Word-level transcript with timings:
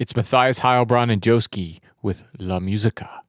It's 0.00 0.16
Matthias 0.16 0.60
Heilbronn 0.60 1.12
and 1.12 1.20
Joeski 1.20 1.80
with 2.00 2.24
La 2.38 2.58
Musica. 2.58 3.20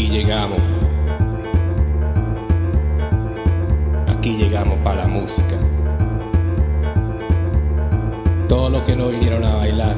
aquí 0.00 0.08
llegamos. 0.08 0.60
Aquí 4.08 4.36
llegamos 4.36 4.78
para 4.78 5.02
la 5.02 5.08
música. 5.08 5.56
Todos 8.48 8.72
los 8.72 8.82
que 8.82 8.96
no 8.96 9.08
vinieron 9.08 9.44
a 9.44 9.56
bailar. 9.56 9.96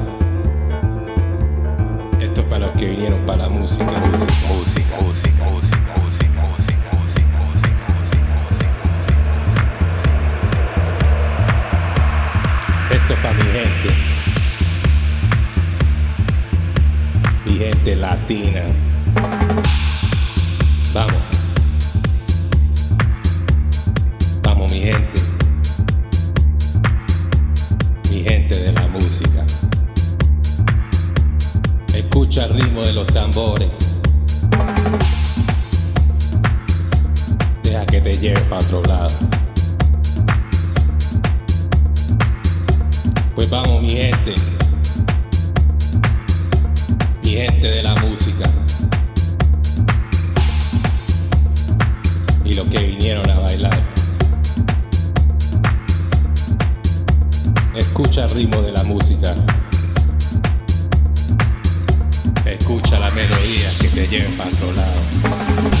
Esto 2.19 2.41
es 2.41 2.47
para 2.47 2.65
los 2.67 2.71
que 2.71 2.89
vinieron 2.89 3.25
para 3.25 3.43
la 3.43 3.49
música. 3.49 3.85
Esto 12.89 13.13
es 13.13 13.19
para 13.19 13.33
mi 13.33 13.43
gente, 13.43 13.89
mi 17.45 17.53
gente 17.57 17.95
latina. 17.95 18.92
ritmo 32.53 32.81
de 32.81 32.93
los 32.93 33.07
tambores. 33.07 33.69
Deja 37.63 37.85
que 37.85 38.01
te 38.01 38.13
lleve 38.13 38.41
para 38.41 38.61
otro 38.61 38.81
lado. 38.83 39.09
Pues 43.35 43.49
vamos, 43.49 43.81
mi 43.81 43.89
gente. 43.89 44.35
Mi 47.23 47.31
gente 47.31 47.67
de 47.67 47.81
la 47.81 47.95
música. 47.95 48.49
Y 52.45 52.53
los 52.53 52.67
que 52.67 52.79
vinieron 52.79 53.27
a 53.29 53.39
bailar. 53.39 53.79
Escucha 57.75 58.25
el 58.25 58.29
ritmo 58.29 58.61
de 58.61 58.71
la 58.71 58.83
música. 58.83 59.33
Escucha 62.53 62.99
la 62.99 63.09
melodía 63.09 63.71
que 63.81 63.87
te 63.87 64.07
lleva 64.07 64.43
a 64.43 64.47
otro 64.47 64.73
lado. 64.73 65.72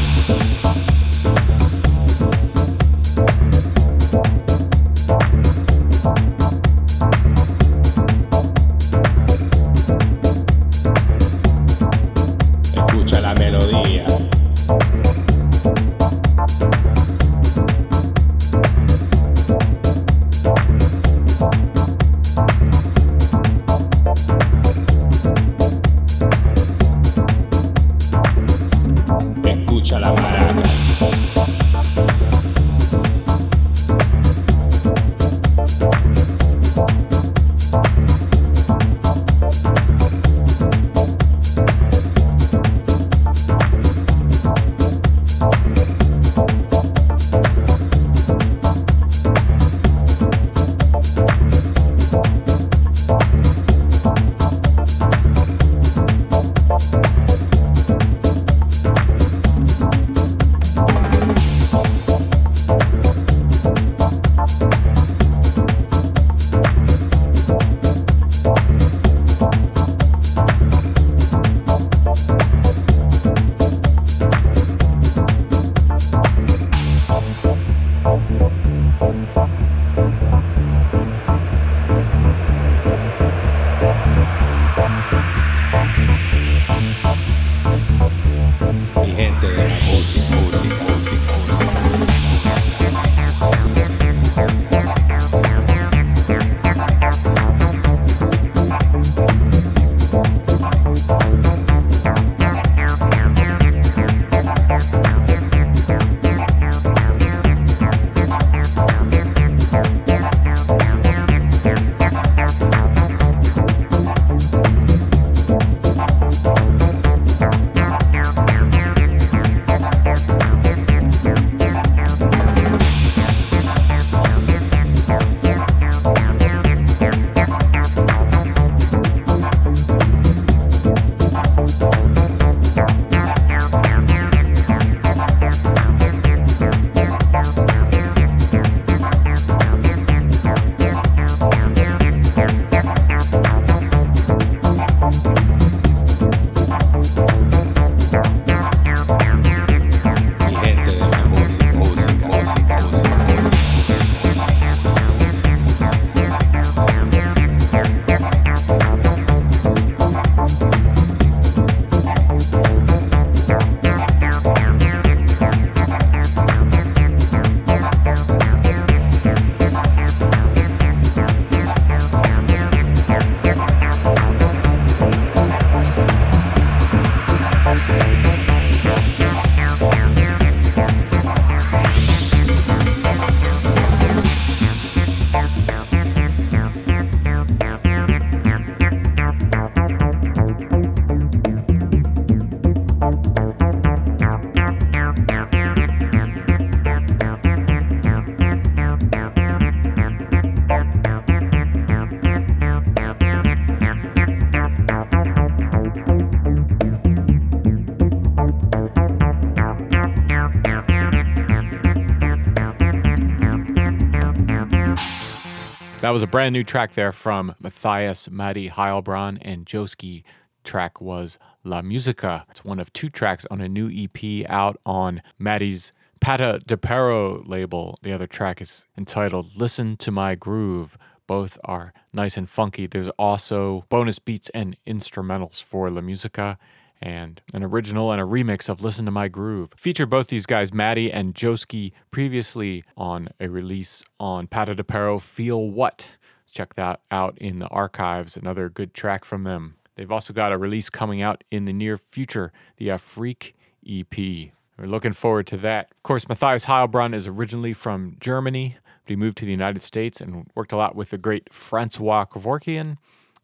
Was 216.13 216.21
a 216.21 216.27
brand 216.27 216.53
new 216.53 216.63
track 216.63 216.93
there 216.93 217.11
from 217.11 217.55
Matthias, 217.59 218.29
Matty, 218.29 218.69
Heilbronn, 218.69 219.39
and 219.41 219.65
Joeski. 219.65 220.21
Track 220.63 221.01
was 221.01 221.39
La 221.63 221.81
Musica. 221.81 222.45
It's 222.51 222.63
one 222.63 222.79
of 222.79 222.93
two 222.93 223.09
tracks 223.09 223.47
on 223.49 223.61
a 223.61 223.67
new 223.67 223.89
EP 223.89 224.47
out 224.47 224.79
on 224.85 225.23
Matty's 225.39 225.91
Pata 226.21 226.61
de 226.67 226.77
Perro 226.77 227.41
label. 227.45 227.97
The 228.03 228.13
other 228.13 228.27
track 228.27 228.61
is 228.61 228.85
entitled 228.95 229.57
Listen 229.57 229.97
to 229.97 230.11
My 230.11 230.35
Groove. 230.35 230.99
Both 231.25 231.57
are 231.65 231.93
nice 232.13 232.37
and 232.37 232.47
funky. 232.47 232.85
There's 232.85 233.09
also 233.17 233.83
bonus 233.89 234.19
beats 234.19 234.49
and 234.49 234.77
instrumentals 234.85 235.63
for 235.63 235.89
La 235.89 236.01
Musica 236.01 236.59
and 237.03 237.41
an 237.53 237.63
original 237.63 238.13
and 238.13 238.21
a 238.21 238.23
remix 238.23 238.69
of 238.69 238.81
Listen 238.81 239.03
to 239.05 239.11
My 239.11 239.27
Groove. 239.27 239.73
Feature 239.75 240.05
both 240.05 240.27
these 240.27 240.45
guys, 240.45 240.73
Matty 240.73 241.11
and 241.11 241.35
Joeski, 241.35 241.91
previously 242.11 242.85
on 242.95 243.27
a 243.41 243.49
release 243.49 244.05
on 244.21 244.47
Pata 244.47 244.73
de 244.73 244.85
Perro, 244.85 245.19
Feel 245.19 245.69
What. 245.69 246.15
Check 246.49 246.75
that 246.75 247.01
out 247.11 247.37
in 247.39 247.59
the 247.59 247.67
archives. 247.67 248.37
Another 248.37 248.69
good 248.69 248.93
track 248.93 249.25
from 249.25 249.43
them. 249.43 249.75
They've 249.97 250.11
also 250.11 250.31
got 250.31 250.53
a 250.53 250.57
release 250.57 250.89
coming 250.89 251.21
out 251.21 251.43
in 251.51 251.65
the 251.65 251.73
near 251.73 251.97
future, 251.97 252.53
the 252.77 252.89
Afrique 252.89 253.53
EP. 253.85 254.17
We're 254.17 254.85
looking 254.85 255.11
forward 255.11 255.45
to 255.47 255.57
that. 255.57 255.91
Of 255.91 256.03
course, 256.03 256.29
Matthias 256.29 256.65
Heilbronn 256.65 257.13
is 257.13 257.27
originally 257.27 257.73
from 257.73 258.15
Germany, 258.21 258.77
but 259.03 259.09
he 259.09 259.15
moved 259.17 259.37
to 259.39 259.45
the 259.45 259.51
United 259.51 259.81
States 259.81 260.21
and 260.21 260.49
worked 260.55 260.71
a 260.71 260.77
lot 260.77 260.95
with 260.95 261.09
the 261.09 261.17
great 261.17 261.53
Francois 261.53 262.25
Kevorkian 262.25 262.95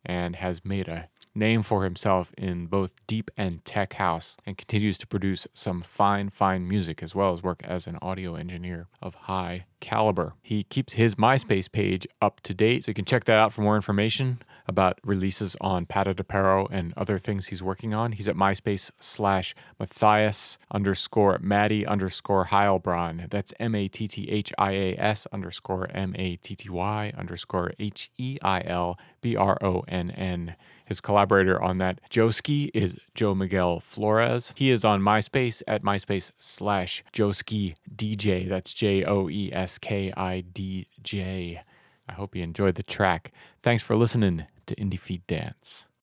and 0.06 0.38
has 0.38 0.64
made 0.64 0.88
a 0.88 1.10
name 1.36 1.62
for 1.64 1.84
himself 1.84 2.34
in 2.38 2.66
both 2.68 2.94
deep 3.08 3.32
and 3.38 3.64
tech 3.66 3.94
house 3.94 4.36
and 4.46 4.58
continues 4.58 4.98
to 4.98 5.08
produce 5.08 5.48
some 5.54 5.82
fine, 5.82 6.30
fine 6.30 6.68
music 6.68 7.02
as 7.02 7.16
well 7.16 7.34
as 7.34 7.44
work 7.44 7.62
as 7.64 7.88
an 7.88 7.98
audio 8.02 8.36
engineer 8.36 8.88
of 9.02 9.16
high 9.16 9.66
caliber. 9.80 10.34
He 10.42 10.64
keeps 10.64 10.94
his 10.94 11.16
MySpace 11.16 11.72
page 11.72 12.08
up 12.22 12.42
to 12.42 12.54
date, 12.54 12.86
so 12.86 12.90
you 12.90 12.94
can 12.94 13.06
check 13.06 13.26
that 13.26 13.38
out 13.38 13.54
for 13.54 13.62
more 13.62 13.76
information 13.76 14.40
about 14.70 15.00
releases 15.04 15.58
on 15.60 15.88
Pata 15.88 16.14
de 16.14 16.24
Perro 16.24 16.68
and 16.68 16.94
other 16.96 17.18
things 17.18 17.48
he's 17.48 17.64
working 17.64 17.92
on. 17.92 18.12
He's 18.12 18.28
at 18.28 18.36
MySpace 18.36 18.92
slash 19.00 19.56
Matthias 19.80 20.60
underscore 20.72 21.40
Matty 21.42 21.88
underscore 21.88 22.46
Heilbronn. 22.46 23.32
That's 23.32 23.52
M 23.60 23.74
A 23.74 23.88
T 23.88 24.08
T 24.08 24.30
H 24.30 24.54
I 24.60 24.72
A 24.74 24.96
S 24.98 25.26
underscore 25.34 25.90
M 25.92 26.14
A 26.18 26.36
T 26.36 26.56
T 26.56 26.70
Y 26.70 27.12
underscore 27.18 27.74
H 27.80 28.12
E 28.18 28.38
I 28.44 28.62
L 28.64 29.00
B 29.22 29.36
R 29.36 29.58
O 29.62 29.84
N 29.88 30.12
N. 30.12 30.56
His 30.86 31.02
collaborator 31.02 31.62
on 31.62 31.80
that 31.80 32.00
Joeski 32.12 32.70
is 32.76 32.98
Joe 33.16 33.34
Miguel 33.34 33.80
Flores. 33.80 34.54
He 34.56 34.70
is 34.70 34.86
on 34.86 35.02
MySpace 35.02 35.64
at 35.68 35.82
MySpace 35.84 36.32
slash 36.40 37.04
Joeski 37.12 37.74
DJ. 37.96 38.48
That's 38.48 38.72
J 38.72 39.04
O 39.04 39.30
E 39.30 39.52
S 39.52 39.80
K 39.80 40.14
I 40.16 40.42
D 40.42 40.86
J. 41.02 41.64
I 42.10 42.14
hope 42.14 42.36
you 42.36 42.42
enjoyed 42.42 42.74
the 42.74 42.82
track. 42.82 43.32
Thanks 43.62 43.84
for 43.84 43.96
listening 43.96 44.48
to 44.66 44.76
Indie 44.76 45.00
Feed 45.00 45.26
Dance. 45.28 45.89